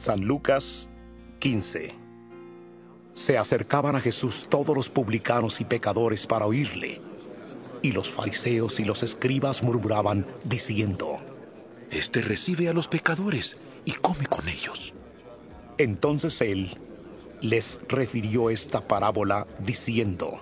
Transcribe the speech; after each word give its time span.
San 0.00 0.22
Lucas 0.22 0.88
15. 1.40 1.94
Se 3.12 3.36
acercaban 3.36 3.96
a 3.96 4.00
Jesús 4.00 4.46
todos 4.48 4.74
los 4.74 4.88
publicanos 4.88 5.60
y 5.60 5.66
pecadores 5.66 6.26
para 6.26 6.46
oírle. 6.46 7.02
Y 7.82 7.92
los 7.92 8.08
fariseos 8.08 8.80
y 8.80 8.86
los 8.86 9.02
escribas 9.02 9.62
murmuraban, 9.62 10.24
diciendo, 10.44 11.18
Este 11.90 12.22
recibe 12.22 12.70
a 12.70 12.72
los 12.72 12.88
pecadores 12.88 13.58
y 13.84 13.92
come 13.92 14.24
con 14.24 14.48
ellos. 14.48 14.94
Entonces 15.76 16.40
él 16.40 16.78
les 17.42 17.80
refirió 17.86 18.48
esta 18.48 18.80
parábola, 18.80 19.46
diciendo, 19.58 20.40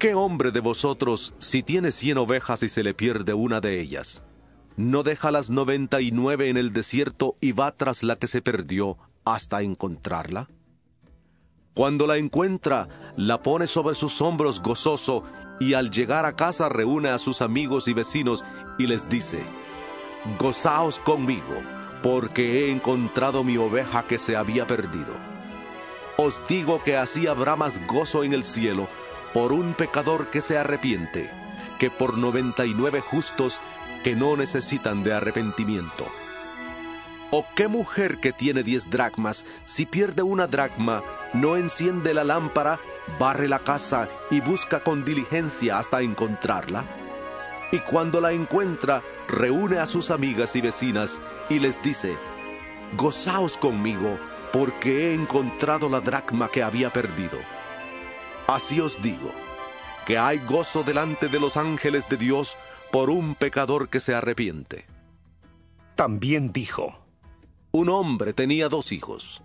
¿Qué 0.00 0.14
hombre 0.14 0.50
de 0.50 0.58
vosotros, 0.58 1.32
si 1.38 1.62
tiene 1.62 1.92
cien 1.92 2.18
ovejas 2.18 2.64
y 2.64 2.68
se 2.68 2.82
le 2.82 2.92
pierde 2.92 3.34
una 3.34 3.60
de 3.60 3.80
ellas, 3.80 4.24
no 4.80 5.02
deja 5.02 5.30
las 5.30 5.50
noventa 5.50 6.00
y 6.00 6.10
nueve 6.10 6.48
en 6.48 6.56
el 6.56 6.72
desierto 6.72 7.34
y 7.42 7.52
va 7.52 7.70
tras 7.72 8.02
la 8.02 8.16
que 8.16 8.26
se 8.26 8.40
perdió 8.40 8.96
hasta 9.26 9.60
encontrarla? 9.60 10.48
Cuando 11.74 12.06
la 12.06 12.16
encuentra, 12.16 12.88
la 13.16 13.42
pone 13.42 13.66
sobre 13.66 13.94
sus 13.94 14.22
hombros 14.22 14.62
gozoso 14.62 15.24
y 15.60 15.74
al 15.74 15.90
llegar 15.90 16.24
a 16.24 16.34
casa 16.34 16.70
reúne 16.70 17.10
a 17.10 17.18
sus 17.18 17.42
amigos 17.42 17.88
y 17.88 17.92
vecinos 17.92 18.42
y 18.78 18.86
les 18.86 19.06
dice, 19.10 19.44
Gozaos 20.38 20.98
conmigo, 20.98 21.62
porque 22.02 22.60
he 22.60 22.70
encontrado 22.70 23.44
mi 23.44 23.58
oveja 23.58 24.06
que 24.06 24.18
se 24.18 24.34
había 24.34 24.66
perdido. 24.66 25.14
Os 26.16 26.40
digo 26.48 26.82
que 26.82 26.96
así 26.96 27.26
habrá 27.26 27.54
más 27.54 27.86
gozo 27.86 28.24
en 28.24 28.32
el 28.32 28.44
cielo 28.44 28.88
por 29.34 29.52
un 29.52 29.74
pecador 29.74 30.30
que 30.30 30.40
se 30.40 30.56
arrepiente, 30.56 31.30
que 31.78 31.90
por 31.90 32.16
noventa 32.16 32.64
y 32.64 32.72
nueve 32.72 33.00
justos 33.00 33.60
que 34.02 34.14
no 34.14 34.36
necesitan 34.36 35.02
de 35.02 35.12
arrepentimiento. 35.12 36.06
¿O 37.30 37.46
qué 37.54 37.68
mujer 37.68 38.18
que 38.18 38.32
tiene 38.32 38.62
diez 38.62 38.90
dracmas, 38.90 39.44
si 39.64 39.86
pierde 39.86 40.22
una 40.22 40.46
dracma, 40.46 41.04
no 41.32 41.56
enciende 41.56 42.12
la 42.12 42.24
lámpara, 42.24 42.80
barre 43.18 43.48
la 43.48 43.60
casa 43.60 44.08
y 44.30 44.40
busca 44.40 44.82
con 44.82 45.04
diligencia 45.04 45.78
hasta 45.78 46.00
encontrarla? 46.00 46.84
Y 47.70 47.78
cuando 47.80 48.20
la 48.20 48.32
encuentra, 48.32 49.02
reúne 49.28 49.78
a 49.78 49.86
sus 49.86 50.10
amigas 50.10 50.56
y 50.56 50.60
vecinas 50.60 51.20
y 51.48 51.60
les 51.60 51.80
dice, 51.82 52.16
Gozaos 52.96 53.56
conmigo, 53.56 54.18
porque 54.52 55.10
he 55.10 55.14
encontrado 55.14 55.88
la 55.88 56.00
dracma 56.00 56.48
que 56.48 56.64
había 56.64 56.90
perdido. 56.90 57.38
Así 58.48 58.80
os 58.80 59.00
digo, 59.00 59.32
que 60.04 60.18
hay 60.18 60.38
gozo 60.38 60.82
delante 60.82 61.28
de 61.28 61.38
los 61.38 61.56
ángeles 61.56 62.08
de 62.08 62.16
Dios 62.16 62.58
por 62.90 63.10
un 63.10 63.34
pecador 63.34 63.88
que 63.88 64.00
se 64.00 64.14
arrepiente. 64.14 64.86
también 65.94 66.52
dijo, 66.52 66.98
Un 67.72 67.88
hombre 67.90 68.32
tenía 68.32 68.68
dos 68.68 68.90
hijos, 68.90 69.42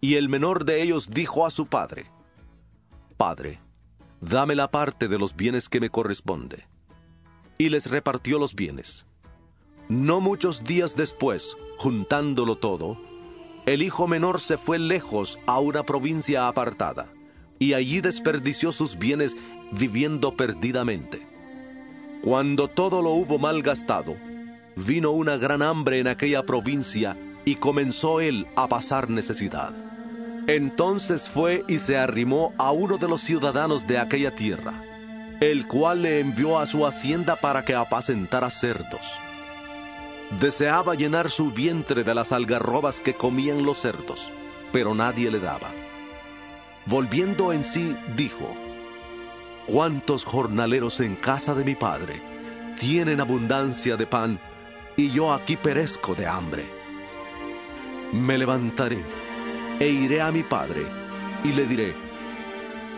y 0.00 0.14
el 0.14 0.28
menor 0.28 0.64
de 0.64 0.82
ellos 0.82 1.10
dijo 1.10 1.44
a 1.44 1.50
su 1.50 1.66
padre, 1.66 2.06
Padre, 3.16 3.60
dame 4.20 4.54
la 4.54 4.70
parte 4.70 5.08
de 5.08 5.18
los 5.18 5.34
bienes 5.36 5.68
que 5.68 5.80
me 5.80 5.90
corresponde. 5.90 6.66
Y 7.58 7.68
les 7.68 7.90
repartió 7.90 8.38
los 8.38 8.54
bienes. 8.54 9.06
No 9.88 10.20
muchos 10.20 10.64
días 10.64 10.96
después, 10.96 11.56
juntándolo 11.76 12.56
todo, 12.56 12.96
el 13.66 13.82
hijo 13.82 14.06
menor 14.06 14.40
se 14.40 14.56
fue 14.56 14.78
lejos 14.78 15.38
a 15.46 15.58
una 15.58 15.82
provincia 15.82 16.48
apartada, 16.48 17.12
y 17.58 17.74
allí 17.74 18.00
desperdició 18.00 18.72
sus 18.72 18.96
bienes 18.96 19.36
viviendo 19.72 20.34
perdidamente. 20.34 21.29
Cuando 22.22 22.68
todo 22.68 23.00
lo 23.00 23.10
hubo 23.10 23.38
malgastado, 23.38 24.14
vino 24.76 25.10
una 25.10 25.38
gran 25.38 25.62
hambre 25.62 26.00
en 26.00 26.06
aquella 26.06 26.42
provincia 26.44 27.16
y 27.46 27.54
comenzó 27.54 28.20
él 28.20 28.46
a 28.56 28.68
pasar 28.68 29.08
necesidad. 29.08 29.74
Entonces 30.46 31.30
fue 31.30 31.64
y 31.66 31.78
se 31.78 31.96
arrimó 31.96 32.52
a 32.58 32.72
uno 32.72 32.98
de 32.98 33.08
los 33.08 33.22
ciudadanos 33.22 33.86
de 33.86 33.98
aquella 33.98 34.34
tierra, 34.34 34.74
el 35.40 35.66
cual 35.66 36.02
le 36.02 36.20
envió 36.20 36.58
a 36.58 36.66
su 36.66 36.86
hacienda 36.86 37.36
para 37.36 37.64
que 37.64 37.74
apacentara 37.74 38.50
cerdos. 38.50 39.00
Deseaba 40.40 40.94
llenar 40.94 41.30
su 41.30 41.50
vientre 41.50 42.04
de 42.04 42.14
las 42.14 42.32
algarrobas 42.32 43.00
que 43.00 43.14
comían 43.14 43.64
los 43.64 43.78
cerdos, 43.78 44.30
pero 44.72 44.94
nadie 44.94 45.30
le 45.30 45.40
daba. 45.40 45.70
Volviendo 46.84 47.52
en 47.52 47.64
sí, 47.64 47.96
dijo, 48.14 48.54
¿Cuántos 49.72 50.24
jornaleros 50.24 50.98
en 50.98 51.14
casa 51.14 51.54
de 51.54 51.64
mi 51.64 51.76
padre 51.76 52.20
tienen 52.76 53.20
abundancia 53.20 53.96
de 53.96 54.04
pan 54.04 54.40
y 54.96 55.12
yo 55.12 55.32
aquí 55.32 55.56
perezco 55.56 56.16
de 56.16 56.26
hambre? 56.26 56.64
Me 58.12 58.36
levantaré 58.36 59.00
e 59.78 59.88
iré 59.88 60.22
a 60.22 60.32
mi 60.32 60.42
padre 60.42 60.84
y 61.44 61.52
le 61.52 61.66
diré, 61.66 61.94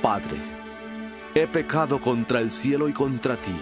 Padre, 0.01 0.39
he 1.35 1.47
pecado 1.47 2.01
contra 2.01 2.41
el 2.41 2.51
cielo 2.51 2.89
y 2.89 2.95
contra 2.95 3.39
ti. 3.39 3.55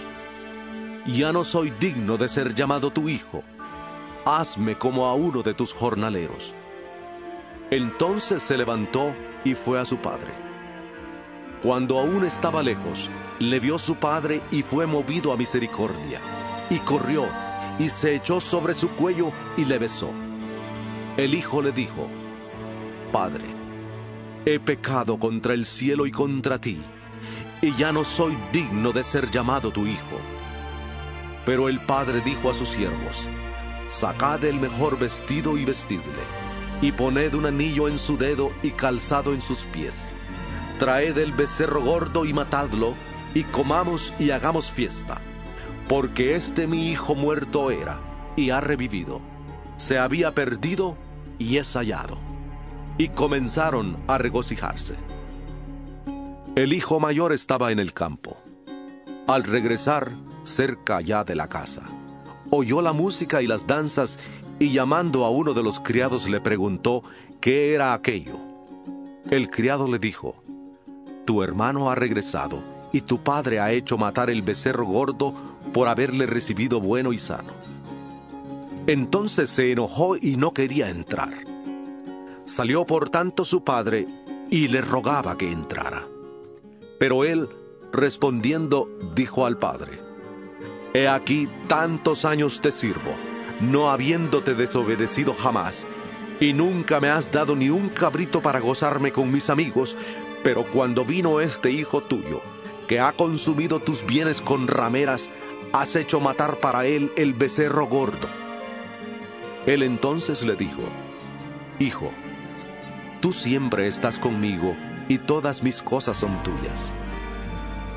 Ya 1.06 1.32
no 1.32 1.42
soy 1.42 1.70
digno 1.80 2.16
de 2.16 2.28
ser 2.28 2.54
llamado 2.54 2.92
tu 2.92 3.08
hijo. 3.08 3.42
Hazme 4.24 4.78
como 4.78 5.06
a 5.06 5.14
uno 5.14 5.42
de 5.42 5.54
tus 5.54 5.72
jornaleros. 5.72 6.54
Entonces 7.72 8.40
se 8.40 8.56
levantó 8.56 9.16
y 9.42 9.54
fue 9.54 9.80
a 9.80 9.84
su 9.84 9.96
padre. 9.96 10.49
Cuando 11.62 11.98
aún 11.98 12.24
estaba 12.24 12.62
lejos, 12.62 13.10
le 13.38 13.60
vio 13.60 13.76
su 13.76 13.96
padre 13.96 14.40
y 14.50 14.62
fue 14.62 14.86
movido 14.86 15.30
a 15.30 15.36
misericordia, 15.36 16.18
y 16.70 16.78
corrió, 16.78 17.28
y 17.78 17.90
se 17.90 18.14
echó 18.14 18.40
sobre 18.40 18.72
su 18.72 18.88
cuello 18.92 19.30
y 19.58 19.66
le 19.66 19.78
besó. 19.78 20.10
El 21.18 21.34
hijo 21.34 21.60
le 21.60 21.72
dijo, 21.72 22.08
Padre, 23.12 23.44
he 24.46 24.58
pecado 24.58 25.18
contra 25.18 25.52
el 25.52 25.66
cielo 25.66 26.06
y 26.06 26.10
contra 26.10 26.58
ti, 26.58 26.80
y 27.60 27.76
ya 27.76 27.92
no 27.92 28.04
soy 28.04 28.38
digno 28.54 28.92
de 28.92 29.04
ser 29.04 29.30
llamado 29.30 29.70
tu 29.70 29.86
hijo. 29.86 30.18
Pero 31.44 31.68
el 31.68 31.78
padre 31.84 32.22
dijo 32.22 32.48
a 32.48 32.54
sus 32.54 32.70
siervos, 32.70 33.26
Sacad 33.88 34.44
el 34.44 34.58
mejor 34.58 34.98
vestido 34.98 35.58
y 35.58 35.66
vestidle, 35.66 36.24
y 36.80 36.92
poned 36.92 37.34
un 37.34 37.44
anillo 37.44 37.86
en 37.86 37.98
su 37.98 38.16
dedo 38.16 38.50
y 38.62 38.70
calzado 38.70 39.34
en 39.34 39.42
sus 39.42 39.66
pies 39.66 40.14
traed 40.80 41.18
el 41.18 41.32
becerro 41.32 41.84
gordo 41.84 42.24
y 42.24 42.32
matadlo, 42.32 42.94
y 43.34 43.44
comamos 43.44 44.14
y 44.18 44.30
hagamos 44.30 44.70
fiesta. 44.70 45.20
Porque 45.86 46.34
este 46.34 46.66
mi 46.66 46.88
hijo 46.88 47.14
muerto 47.14 47.70
era, 47.70 48.00
y 48.34 48.48
ha 48.48 48.62
revivido. 48.62 49.20
Se 49.76 49.98
había 49.98 50.34
perdido, 50.34 50.96
y 51.38 51.58
es 51.58 51.74
hallado. 51.76 52.18
Y 52.96 53.08
comenzaron 53.10 53.98
a 54.08 54.16
regocijarse. 54.16 54.94
El 56.56 56.72
hijo 56.72 56.98
mayor 56.98 57.34
estaba 57.34 57.72
en 57.72 57.78
el 57.78 57.92
campo. 57.92 58.38
Al 59.28 59.44
regresar, 59.44 60.12
cerca 60.44 61.02
ya 61.02 61.24
de 61.24 61.34
la 61.34 61.48
casa, 61.50 61.82
oyó 62.50 62.80
la 62.80 62.94
música 62.94 63.42
y 63.42 63.46
las 63.46 63.66
danzas, 63.66 64.18
y 64.58 64.72
llamando 64.72 65.26
a 65.26 65.30
uno 65.30 65.52
de 65.52 65.62
los 65.62 65.78
criados 65.78 66.26
le 66.26 66.40
preguntó 66.40 67.02
qué 67.38 67.74
era 67.74 67.92
aquello. 67.92 68.40
El 69.30 69.50
criado 69.50 69.86
le 69.86 69.98
dijo, 69.98 70.42
tu 71.30 71.44
hermano 71.44 71.88
ha 71.92 71.94
regresado 71.94 72.60
y 72.90 73.02
tu 73.02 73.22
padre 73.22 73.60
ha 73.60 73.70
hecho 73.70 73.96
matar 73.96 74.30
el 74.30 74.42
becerro 74.42 74.84
gordo 74.84 75.32
por 75.72 75.86
haberle 75.86 76.26
recibido 76.26 76.80
bueno 76.80 77.12
y 77.12 77.18
sano. 77.18 77.52
Entonces 78.88 79.48
se 79.48 79.70
enojó 79.70 80.16
y 80.16 80.34
no 80.34 80.52
quería 80.52 80.90
entrar. 80.90 81.32
Salió 82.46 82.84
por 82.84 83.10
tanto 83.10 83.44
su 83.44 83.62
padre 83.62 84.08
y 84.50 84.66
le 84.66 84.80
rogaba 84.80 85.38
que 85.38 85.52
entrara. 85.52 86.04
Pero 86.98 87.22
él, 87.22 87.48
respondiendo, 87.92 88.86
dijo 89.14 89.46
al 89.46 89.56
padre, 89.56 90.00
He 90.94 91.06
aquí 91.06 91.48
tantos 91.68 92.24
años 92.24 92.60
te 92.60 92.72
sirvo, 92.72 93.14
no 93.60 93.92
habiéndote 93.92 94.56
desobedecido 94.56 95.32
jamás, 95.32 95.86
y 96.40 96.54
nunca 96.54 96.98
me 96.98 97.08
has 97.08 97.30
dado 97.30 97.54
ni 97.54 97.70
un 97.70 97.88
cabrito 97.88 98.42
para 98.42 98.58
gozarme 98.58 99.12
con 99.12 99.30
mis 99.30 99.48
amigos, 99.48 99.96
pero 100.42 100.64
cuando 100.64 101.04
vino 101.04 101.40
este 101.40 101.70
hijo 101.70 102.00
tuyo, 102.02 102.40
que 102.88 103.00
ha 103.00 103.12
consumido 103.12 103.80
tus 103.80 104.04
bienes 104.04 104.40
con 104.40 104.66
rameras, 104.66 105.28
has 105.72 105.94
hecho 105.96 106.20
matar 106.20 106.58
para 106.58 106.86
él 106.86 107.12
el 107.16 107.34
becerro 107.34 107.86
gordo. 107.86 108.28
Él 109.66 109.82
entonces 109.82 110.44
le 110.44 110.56
dijo, 110.56 110.82
Hijo, 111.78 112.10
tú 113.20 113.32
siempre 113.32 113.86
estás 113.86 114.18
conmigo 114.18 114.76
y 115.08 115.18
todas 115.18 115.62
mis 115.62 115.82
cosas 115.82 116.18
son 116.18 116.42
tuyas. 116.42 116.94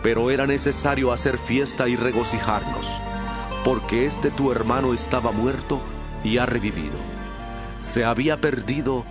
Pero 0.04 0.30
era 0.30 0.46
necesario 0.46 1.12
hacer 1.12 1.38
fiesta 1.38 1.88
y 1.88 1.96
regocijarnos, 1.96 2.92
porque 3.64 4.06
este 4.06 4.32
tu 4.32 4.52
hermano 4.52 4.94
estaba 4.94 5.32
muerto 5.32 5.82
y 6.24 6.38
ha 6.38 6.46
revivido. 6.46 6.98
Se 7.80 8.04
había 8.06 8.40
perdido 8.40 9.06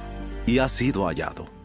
y 0.47 0.59
ha 0.59 0.69
sido 0.69 1.07
hallado. 1.07 1.62